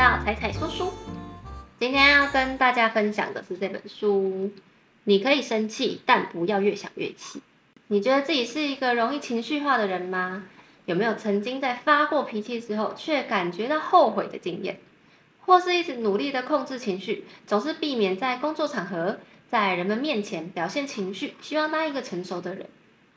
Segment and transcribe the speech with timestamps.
[0.00, 0.90] 到彩彩说书。
[1.78, 4.50] 今天要跟大家分享的是这本书。
[5.04, 7.42] 你可以生气，但不要越想越气。
[7.88, 10.44] 你觉得自己是一个容易情绪化的人吗？
[10.86, 14.80] 有没有曾经在发过脾气之后，却感觉到后悔的经验？
[15.44, 19.18] 或是一直努力的控制情绪，总是避免在工作场合、
[19.50, 22.66] 在人们面前表现情绪，希望当一个成熟的人？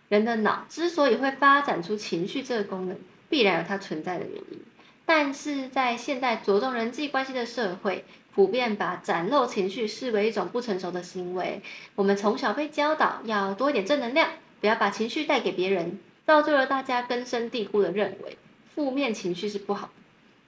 [0.09, 2.97] 人的脑之所以会发展出情绪这个功能，
[3.29, 4.59] 必然有它存在的原因。
[5.05, 11.61] 但是在现代着重人际关系的社会，普遍把展露情绪视为一种不成熟的行为。
[11.95, 14.29] 我们从小被教导要多一点正能量，
[14.61, 18.37] 不要把情绪带给别人，造就了大家根深蒂固的认为
[18.73, 19.91] 负面情绪是不好。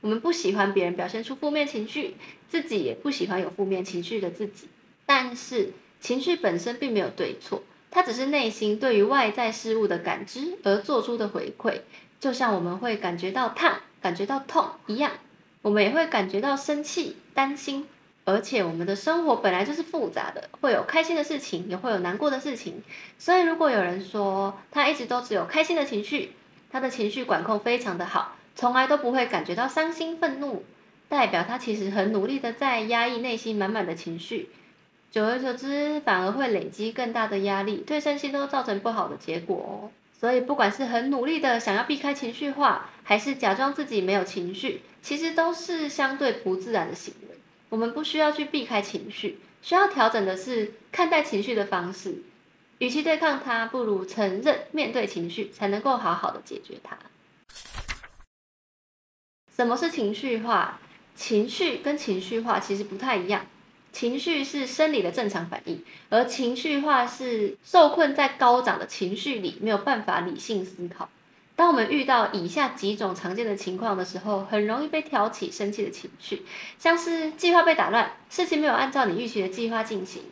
[0.02, 2.16] 我们不喜欢别人表现出负面情绪，
[2.48, 4.68] 自己也不喜欢有负面情绪的自己。
[5.06, 7.62] 但是情绪本身并没有对错，
[7.92, 11.82] 它只是内心对于外在事物的感知而做出的回馈。
[12.20, 13.80] 就像我们会感觉到烫。
[14.06, 15.14] 感觉到痛一样，
[15.64, 17.88] 我们也会感觉到生气、担心，
[18.24, 22.84] 而且我们的生活本来就是复杂的，会有开心的事情，也会有难过的事情。
[23.18, 26.34] 所以，如果有人说他一直都只有开心的情绪，
[26.70, 30.64] 他的情绪管控非常的好，从来都不会感觉到伤心、愤怒，
[31.10, 34.50] 代表他其实很努力的在压抑内心满满的情绪，
[35.10, 39.90] 久而久之，反而会累积更大的压力，对身心都造成不好的结果哦。
[40.20, 47.38] 所以，不管是很努力的想要避开情绪化，还是假装自己没有情绪，其实都是相对不自然的行为。
[47.70, 52.24] 我们不需要去避开情绪，需要调整的是看待情绪的方式。
[52.78, 56.98] 与其对抗它，不如承认面对情绪，才能够好好的解决它。
[59.56, 60.80] 什么是情绪化？
[61.16, 63.46] 情绪跟情绪化其实不太一样。
[63.96, 71.08] 情绪是生理的正常反应，而情绪化是受困在高涨的情绪里，没有办法理性思考。
[71.56, 76.44] 当我们遇到以下几种常见的情况的时候，很容易被挑起生气的情绪，
[76.78, 80.24] 像是计划被打乱，事情没有按照你预期的计划进行。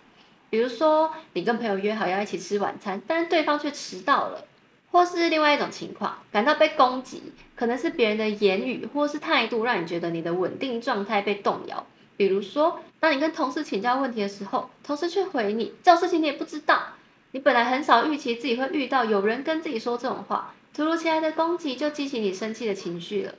[0.50, 4.44] 比如说，你跟朋友约好要一起吃晚餐，但是对方却迟到了；
[4.92, 7.24] 或是另外一种情况，感到被攻击，
[7.56, 11.88] 可能是别人的言语或是态度让你觉得你的稳定状态被动摇。
[12.18, 16.84] 比如说，当你跟同事请教问题的时候，同事却回你这种事情你也不知道。
[17.32, 23.34] 你本来很少预期自己会遇到有人跟自己说这种话，突如其来的攻击就激起你生气的情绪了。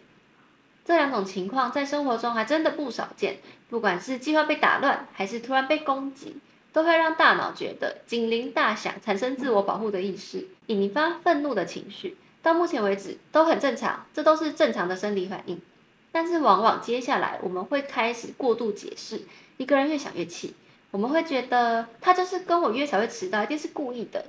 [0.85, 3.39] 这两种情况在生活中还真的不少见，
[3.71, 6.37] 不管是计划被打乱，还是突然被攻击，
[6.73, 12.17] 都会让大脑觉得警铃大响，产生自我保护的意识，引发愤怒的情绪。
[12.43, 15.63] 到目前为止都很正常，这都是正常的生理反应。
[16.15, 19.23] 但是往往接下来我们会开始过度解释，
[19.57, 20.55] 一个人越想越气，
[20.93, 24.27] 我们会觉得他就是跟我约才会迟到，一定是故意的。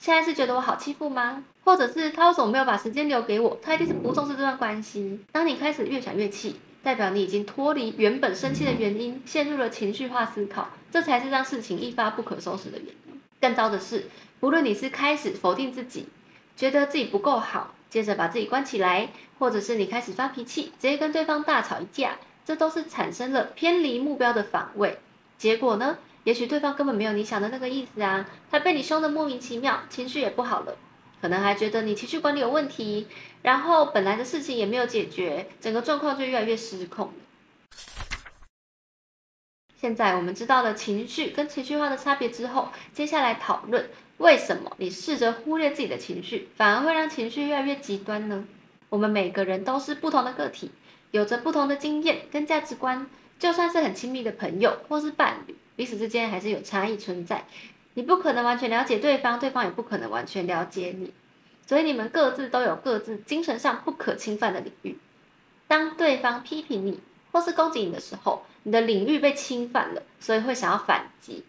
[0.00, 1.44] 现在是觉得我好欺负吗？
[1.62, 3.56] 或者是他为什么没有把时间留给我？
[3.62, 5.20] 他一定是不重视这段关系。
[5.30, 13.20] 当你开始越想越气，代表你已经脱离原本生气的原因，陷入了情绪化思考，这才是让事情一发不可收拾的原因。
[13.40, 14.08] 更糟的是，
[14.40, 16.08] 不论你是开始否定自己，
[16.56, 17.72] 觉得自己不够好。
[17.94, 24.98] 接着把自己关起来，或者是你开始发脾气，直接跟对方大吵一架，这都是产生了偏离目标的反胃。
[25.38, 25.98] 结果呢？
[26.24, 30.76] 也许对方根本没有你想的那个意思啊，他被你凶的莫名其妙，情绪也不好了，
[31.22, 33.06] 可能还觉得你情绪管理有问题，
[33.42, 37.12] 然后本来的事情也没有解决，整个状况就越来越失控
[39.76, 43.88] 现在我们知道了情绪跟情绪化的差别之后，接下来讨论。
[44.18, 48.44] 为什么你试着忽略自己的情绪，反而会让情绪越来越极端呢？
[48.88, 50.70] 我们每个人都是不同的个体，
[51.10, 53.06] 有着不同的经验跟价值观。
[53.36, 57.44] 就算是很亲密的朋友或是伴侣，彼此之间还是有差异存在。
[57.94, 61.12] 你不可能完全了解对方，对方也不可能完全了解你。
[61.66, 64.96] 所以你们各自都有各自精神上不可侵犯的领域。
[65.66, 67.00] 当对方批评你
[67.32, 71.42] 或是攻击你的时候，你的领域被侵犯了，所以会想要反击。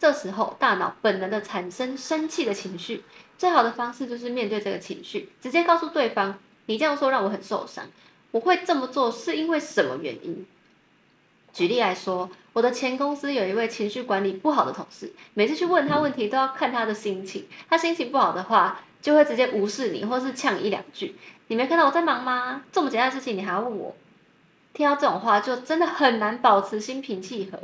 [0.00, 3.04] 这时候，大脑本能的产生生气的情绪，
[3.36, 7.84] 最好的方式就是面对这个情绪，直接告诉对方：“你这样说让我很受伤，
[8.30, 10.46] 我会这么做是因为什么原因？”
[11.52, 21.14] 举例来说，我的前公司有一位情绪管理不好的同事，每次去问他问题都要看他的心情，他心情不好的话，就会直接无视你，或是呛一两句
[21.48, 22.62] ：“你没看到我在忙吗？
[22.72, 23.94] 这么简单的事情你还要问我？”
[24.72, 27.58] 听到这种话，就真的很难保持心平气和。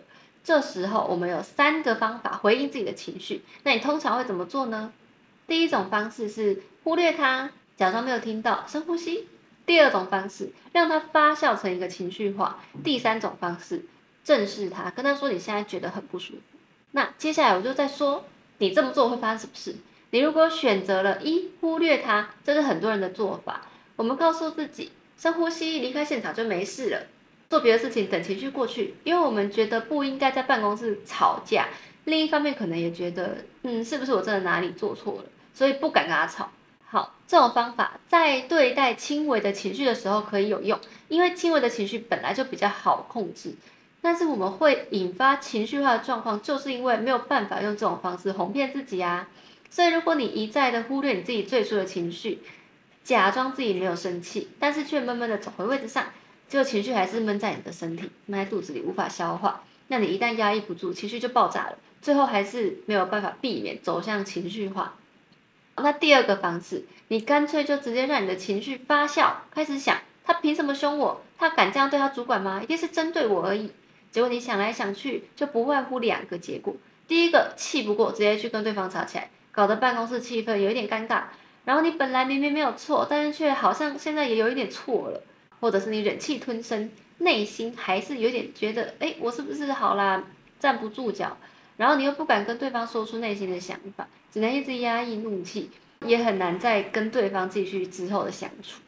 [0.46, 3.42] 这时候，我们有三个方法回应自己的情绪。
[3.64, 4.92] 那你通常会怎么做呢？
[5.48, 9.26] 第一种方式是忽略它，假装没有听到，深呼吸。
[9.66, 12.60] 第二种方式，让它发酵成一个情绪化。
[12.84, 13.86] 第三种方式，
[14.22, 16.40] 正视它，跟他说你现在觉得很不舒服。
[16.92, 18.24] 那接下来我就再说，
[18.58, 19.74] 你这么做会发生什么事？
[20.10, 23.62] 你如果选择了一忽略它，这是很多人的做法。
[23.96, 27.06] 我们告诉自己，深呼吸，离开现场就没事了。
[27.48, 31.68] 做别的事情，等情绪过去，因为我们觉得不应该在办公室吵架。
[32.04, 36.50] 另一方面，可能也觉得，嗯，是不是我真的哪里做错了，所以不敢跟他吵。
[36.88, 40.78] 好，这种方法在对待轻微的情绪的时候可以有用，
[41.08, 43.54] 因为轻微的情绪本来就比较好控制。
[44.00, 49.28] 但是我们会引发情绪化的状况，就是因为没有办法用这种方式哄骗自己啊。
[49.68, 52.38] 所以，如果你一再的忽略你自己最初的情绪，
[53.02, 56.06] 假装自己没有生气，但是却闷闷的走回位置上。
[56.48, 59.64] 结果情绪还是闷在你的身体，闷在肚子里无法消化。
[59.88, 64.94] 那你一旦压抑不住，情绪就爆炸了，最后还是没有办法避免走向情绪化。
[65.76, 71.22] 那第二个方式，你干脆就直接让你的情绪发酵，开始想他凭什么凶我？
[71.38, 72.60] 他敢这样对他主管吗？
[72.62, 73.72] 一定是针对我而已。
[74.10, 76.74] 结果你想来想去，就不外乎两个结果：
[77.06, 81.24] 第一个，气不过直接去跟对方吵起来，搞得办公室气氛有一点尴尬。
[81.64, 85.22] 然后你本来明明没有错，但是却好像现在也有一点错了。
[85.60, 90.24] 或者是你忍气吞声，内心还是有点觉得，哎，我是不是好啦，
[90.60, 91.36] 站不住脚，
[91.76, 95.70] 然后你又不敢跟对方说出内心的想法，只能一直压抑怒气，
[96.06, 98.80] 也很难再跟对方继续之后的相处。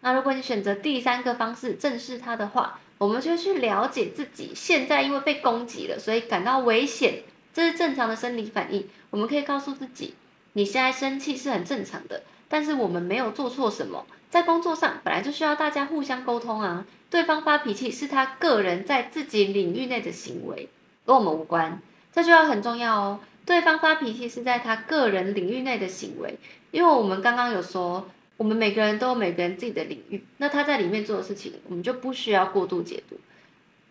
[0.00, 7.22] 那如果你选择第三个方式正视他的话，我们就去了解自己现在因为被攻击了，所以感到危险，
[7.52, 8.88] 这是正常的生理反应。
[9.10, 10.14] 我们可以告诉自己，
[10.54, 14.06] 你现在生气是很正常的，但是我们没有做错什么。
[14.30, 20.68] 在工作上本来就需要大家互相沟通啊，对方发脾气是他个人在自己领域内的行为，
[21.04, 21.80] 跟我们无关，
[22.12, 23.20] 这句话很重要哦。
[23.46, 26.38] 对方发脾气是在他个人领域内的行为，
[26.72, 33.16] 因为我们刚刚有说，我们每个人都有每个人自己的领域，那他在里面做的事情，我们就不需要过度解读。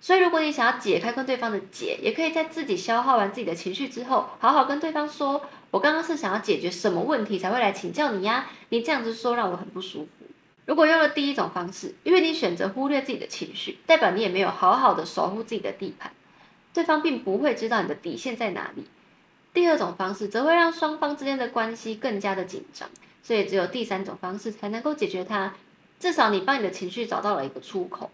[0.01, 5.41] 所以如果你想要解开跟对方的结，也可以在自己消化完自己的情绪之后，好好跟对方说，
[5.71, 8.47] 我刚刚是想要解决什么问题才会来请教你呀？
[8.69, 10.09] 你这样子说让我很不舒服。
[10.65, 16.11] 如果用了第一种方式，因为你选择忽略自己的情绪，代表你也没有好好的守护自己的地盘，
[16.73, 18.85] 对方并不会知道你的底线在哪里。
[19.53, 22.89] 第二种方式则会让双方之间的关系更加的紧张，
[23.23, 25.53] 所以只有第三种方式才能够解决它。
[25.99, 28.11] 至少你帮你的情绪找到了一个出口。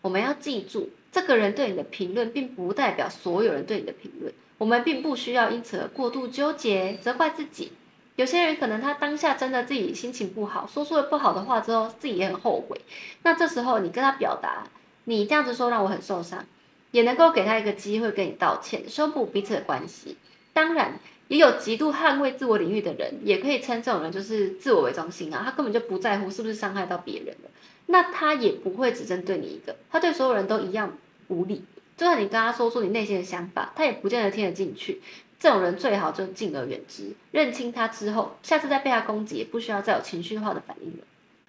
[0.00, 4.32] 我们要记住，这个人对你的评论，并不代表所有人对你的评论。
[4.56, 7.72] 我们并不需要因此而过度纠结、责怪自己。
[8.18, 12.80] 有些人可能他当下真的自己心情不好，说出了不好的话之后，自己也很后悔。
[13.22, 14.64] 那这时候你跟他表达，
[15.04, 16.44] 你这样子说让我很受伤，
[16.90, 20.16] 也能够给他一个机会跟你道歉，修补彼此的关系。
[20.52, 20.98] 当然，
[21.28, 27.50] 也有极度捍卫自我领域的人，也可以称这种人就是自我为中心啊，他根本就不在乎是不是伤害到别人了。
[27.86, 30.98] 那他也不会只针对你一个，他对所有人都一样
[31.28, 31.62] 无理。
[31.98, 35.02] 就算你跟他说出你内心的想法，他也不见得听得进去。
[35.38, 41.04] 这种人最好就敬而远之，认清他之后，下次再被他攻击，也不需要再有情绪化的反应了。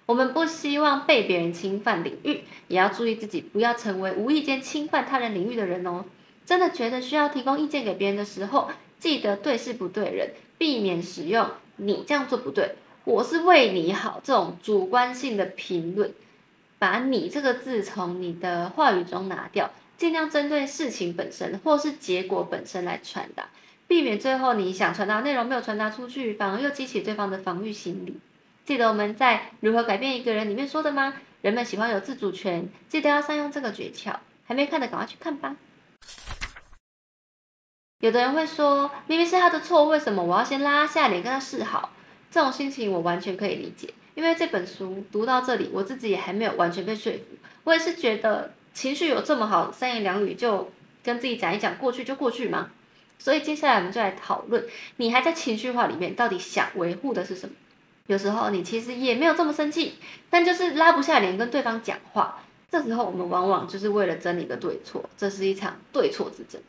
[0.06, 6.04] 我们不希望被别人侵犯领域，也要注意自己不要成为无意间侵犯他人领域的人哦。
[6.44, 11.48] 真的觉得需要提供意见给别人的时候，记得对事不对人，避免使用
[11.78, 12.74] “你这样做不对，
[13.04, 16.12] 我是为你好”这种主观性的评论，
[16.80, 19.70] 把你这个字从你的话语中拿掉，
[20.00, 23.50] 尽量针对事情本身或是结果本身来传达。
[23.86, 28.18] 避免最后你想传达内容没有传达出去，反而又激起对方的防御心理。
[28.64, 31.12] 记得我们在如何改变一个人里面说的吗？
[31.42, 34.16] 人们喜欢有自主权，记得要善用这个诀窍。
[34.46, 35.54] 还没看的赶快去看吧。
[37.98, 41.92] 有的人会说，明明是他的错，为什么我要先拉下脸跟他示好？
[42.30, 47.24] 这种心情我完全可以理解，因为这本书读到这里，我自己也还没有完全被说服。
[47.64, 50.70] 我也是觉得情绪有这么好，三言两语就
[51.02, 52.70] 跟自己讲一讲，过去就过去吗？
[53.18, 54.64] 所以接下来我们就来讨论，
[54.96, 57.54] 你还在情绪化里面，到底想维护的是什么？
[58.06, 59.94] 有时候你其实也没有这么生气，
[60.30, 62.42] 但就是拉不下脸跟对方讲话。
[62.70, 66.62] 这时候我们往往就是为了争一个对错，这是一场对错之争。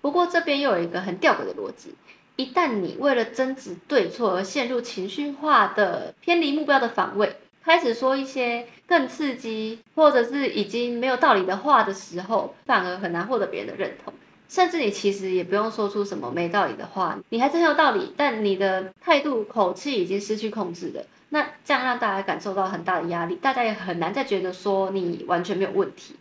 [0.00, 1.94] 不过这边又有一个很吊诡的逻辑：
[2.36, 14.12] 一旦你为了争执对错而陷入情绪化的偏离目标的防卫，开始说一些更刺激或者是已经没有道理的话的时候，反而很难获得别人的认同。
[14.46, 21.06] 甚至你其实也不用说出什么没道理的话，你还是很有道理，但你的态度口气已经失去控制了。
[21.30, 26.14] 那这样让大家感受到很大的压力，大家也很难再觉得说你完全没有问题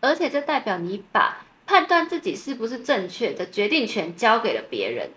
[0.00, 5.10] 而且这代表你把判断自己是不是正确的决定权交给了别人。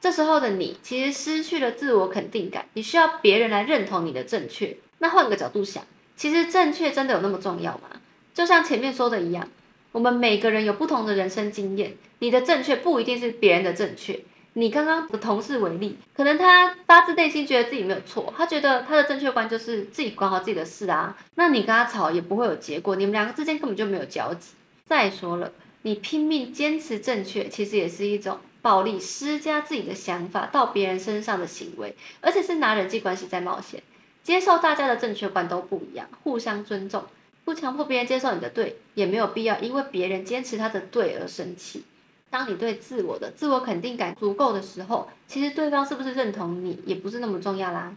[0.00, 4.76] 这时候的你其实失去了自我肯定感，你需要别人来认同你的正确。
[5.04, 5.84] 那换个角度想，
[6.16, 8.00] 其实正确真的有那么重要吗？
[8.32, 9.46] 就像前面说的一样。
[9.92, 21.14] 我们每个人有不同的人生经验，你的正确不一定是别人的正确，你刚刚的同事为例，可能他发自内心觉得自己没有错，他觉得他的正确观就是自己管好自己的事啊。
[21.34, 24.52] 那你跟他吵也不会有结果，你们两个之间根本就没有交集。
[24.86, 33.82] 再说了，你拼命坚持正确，其实也是一种暴力施加自己的想法到别人身上的行为，而且是拿人际关系在冒险。
[34.24, 37.04] 接受大家的正确观都不一样，互相尊重，
[37.44, 41.84] 不强迫别人接受你的对，也没有必要因为别人坚持他的对而生气。
[42.30, 47.94] 当你对自我的自我肯定感足够的时候，其实对方是不是认同你也不是那么重要啦。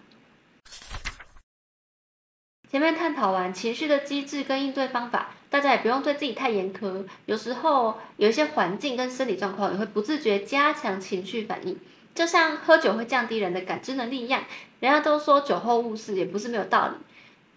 [2.70, 7.06] 前面探讨完情绪的机制跟应对方法，大家也不用对自己太严苛。
[7.26, 11.80] 有时候有一些环境跟生理状况也会不自觉加强情绪反应，
[12.18, 14.44] 就像喝酒会降低人的感知能力一样，
[14.80, 16.96] 人家都说酒后误事也不是没有道理。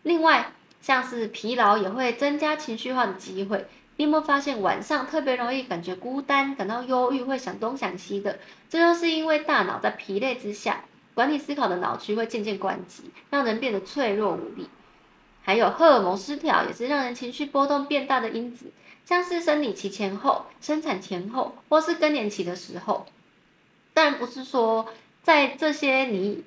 [0.03, 0.53] 另外，
[0.83, 3.67] 像是疲劳也会增加情绪化的机会。
[3.97, 8.39] 你有没有发现晚上特别容易感觉孤单、感到忧郁、会想东想西的？
[8.69, 14.69] 这就是因为大脑在疲累之下，管理思考的脑区会渐渐关机，让人变得脆弱无力。
[15.41, 18.67] 还有荷尔蒙失调，也是让人情绪波动变大的因子，
[19.07, 23.07] 像是生理期前后、生产前后，或是更年期的时候。
[24.01, 24.89] 当然不是说
[25.23, 26.43] 在这些你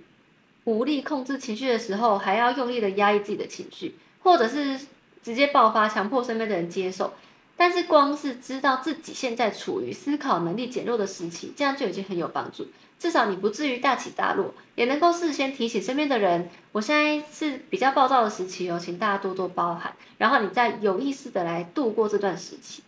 [0.64, 3.94] 无力控制情绪的时候，还要用力的压抑自己的情绪，
[4.24, 4.80] 或者是
[5.22, 7.14] 直接爆发，强迫身边的人接受。
[7.56, 12.66] 但是光是知道自己现在处于思考能力减弱的时期，这样就已经很有帮助。
[12.98, 19.94] 至少你不至于大起大落，也能够事先提醒身边的人，我现在是比较暴躁的时期哦，请大家多多包涵。
[20.18, 22.82] 然后你再有意识的来度过这段时期。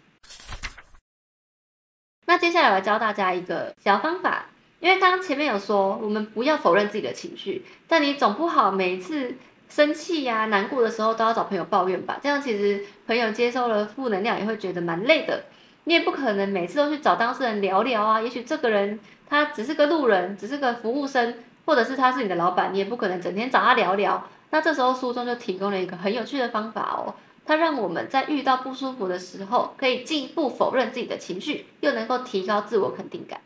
[2.28, 4.48] 那接下来我要教大家一个小方法，
[4.80, 9.36] 因为刚刚前面有说，我们不要否认自己的情绪，但你总不好每一次。
[9.68, 15.46] 生气呀、难过的时候都要找朋友抱怨吧，这样其实朋友接收了负能量也会觉得蛮累的。
[15.86, 21.34] 你也不可能每次都去找当事人聊聊啊，也许这个人他只是个路人，只是个服务生，
[21.66, 24.28] 或者是他是你的老板，你也不可能整天找他聊聊。
[24.52, 33.42] 那这时候书中就提供了一个很有趣的方法哦，它让我们在遇到不舒服的时候，可以进一步否认自己的情绪，又能够提高自我肯定感。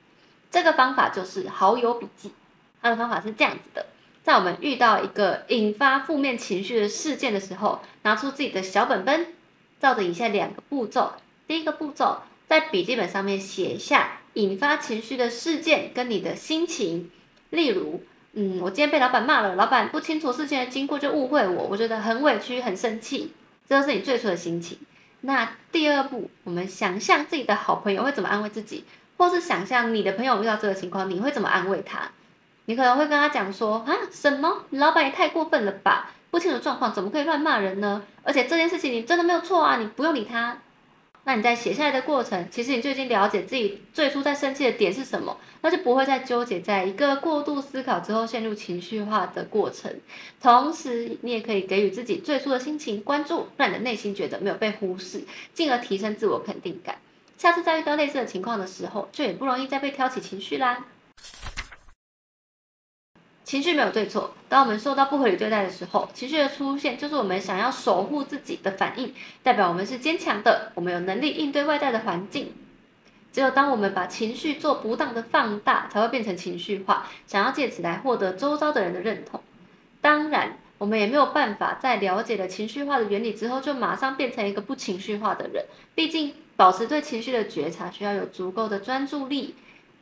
[0.52, 2.32] 这个方法就是好友笔记，
[2.82, 3.86] 它的方法是这样子的。
[4.24, 9.34] 在我们遇到一个引发负面情绪的事件的时候，拿出自己的小本本，
[9.80, 11.14] 照着以下两个步骤。
[11.48, 17.10] 第一个步骤，在笔记本上面写下引发情绪的事件跟你的心情。
[17.50, 18.04] 例如，
[18.34, 23.34] 嗯，我今天被老板骂了，老板不清楚事情的经过就误会我，我觉得很委屈、很生气，
[23.68, 24.78] 这就是你最初的心情。
[25.22, 28.86] 那第二步，我们想象自己的好朋友会怎么安慰自己，
[29.20, 32.10] 或是想象你的朋友遇到这个情况，你会怎么安慰他？
[32.66, 34.64] 你可能会跟他讲说啊，什么？
[34.70, 36.12] 你老板也太过分了吧？
[36.32, 38.04] 不清楚状况怎么可以乱骂人呢？
[38.24, 40.60] 而且这件事情你真的没有错啊，你不用理他。
[41.26, 49.94] 那你在写下来的过程，其实你就已经了解自己最初在生气的点是什么，那就不会再纠结在一个过度思考之后陷入情绪化的过程。
[50.40, 55.24] 同时，你也可以给予自己最初的心情关注，让你的内心觉得没有被忽视，
[55.54, 56.96] 进而提升自我肯定感。
[57.40, 60.86] 下次再遇到类似的情况的时候，就也不容易再被挑起情绪啦。
[63.46, 64.34] 情绪没有对错。
[64.50, 72.54] 当我们受到不合理对待的时候，情绪的出现就是我们想要守护自己的反应，代表我们是坚强的，我们有能力应对外在的环境。
[73.32, 79.42] 只有当我们把情绪做不当的放大，才会变成情绪化，想要借此来获得周遭的人的认同。
[80.02, 85.64] 当然，我们也没有办法在了解了情绪化的原理之后，就马上变成一个不情绪化的人。
[85.96, 89.56] 毕竟，保持对情绪的觉察，需要有足够的专注力。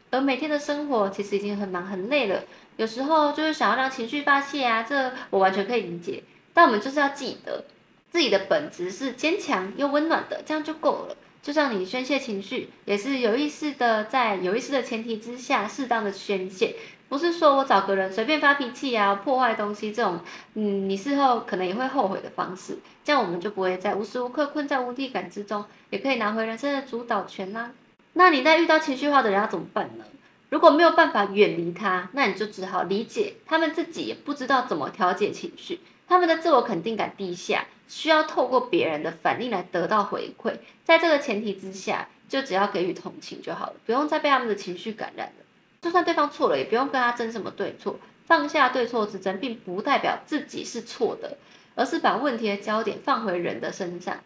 [0.10, 2.46] 而每天的生活其实已经很忙很累了，
[2.78, 6.24] 有时候就是想要让情绪发泄啊，这我完全可以理解。
[6.56, 7.66] 但我们就是要记得，
[8.10, 11.16] 自己的本质是坚强又温暖的，这样就够了。
[11.44, 16.76] 就像你宣泄情绪，也是有意识的，在有意识的前提之下，适当的宣泄，
[17.10, 20.20] 不是说我找个人随便发脾气啊，破坏东西这种，
[20.56, 22.80] 嗯，你事后可能也会后悔的方式。
[23.04, 27.72] 这样我们就不会在无时无刻困在无力感之中，也可以拿回人生的主导权啦。
[28.14, 30.04] 那你在遇到情绪化的人要怎么办呢？
[30.50, 40.56] 如果没有办法远离他，那你就只好理解他们自己也不知道怎么调节情绪，他们的自我肯定感低下，需要透过别人的反应来得到回馈。
[40.84, 45.46] 在这个前提之下，就只要给予同情就好了，不用再被他们的情绪感染了。
[45.82, 51.38] 就算对方错了，也不用跟他争什么对错，放下对错之争，并不代表自己是错的，
[51.76, 54.18] 而是把问题的焦点放回人的身上。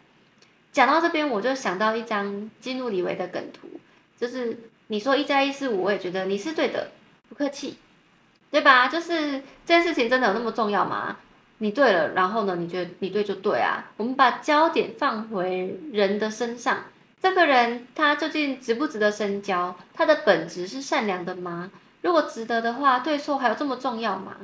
[0.72, 3.68] 讲到这边，我就想到一张基努里维的梗图，
[4.18, 6.90] 就是你说一加一是五，我也觉得你是对的，
[7.28, 7.76] 不客气，
[8.50, 8.88] 对吧？
[8.88, 11.18] 就是这件事情真的有那么重要吗？
[11.58, 12.56] 你对了，然后呢？
[12.56, 13.92] 你觉得你对就对啊？
[13.96, 16.86] 我们把焦点放回人的身上，
[17.22, 19.76] 这个人他究竟值不值得深交？
[19.94, 21.70] 他的本质是善良的吗？
[22.00, 24.36] 如果值得的话，对错还有这么重要吗？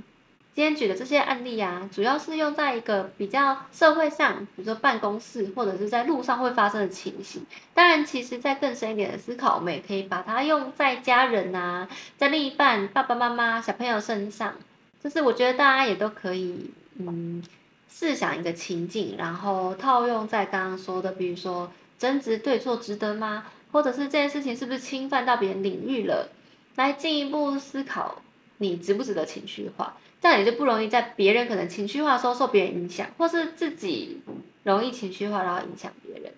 [0.55, 7.45] 今天举的这些案例啊，主要是用在一个比较社会上，比如说办公室或者是在路上会发生的情形。
[7.75, 14.55] 当然，其实在更深一点的思考，我们也可以把它用在家人啊，在另一半、爸爸妈妈、小朋友身上。
[15.03, 17.43] 就是我觉得大家也都可以，嗯，
[17.89, 23.45] 试想一个情境，然后套用在刚刚说的，比如说争执对错值得吗？
[23.73, 26.31] 或者是这件事情是不是侵犯到别人领域了？
[26.77, 28.23] 来进一步思考，
[28.57, 29.97] 你值不值得情绪化？
[30.21, 34.23] 这样也就不容易在别人可能情绪化的时候受别人影响，或是自己
[34.63, 36.33] 容易情绪化然后影响别人。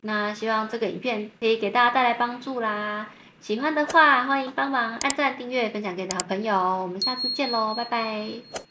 [0.00, 3.08] 那希望这个影片可以给大家带来帮助啦！
[3.40, 6.56] 喜欢的话欢迎帮忙按赞、订阅、分享给你的好朋友。
[6.56, 8.65] 我们下次见喽，拜拜。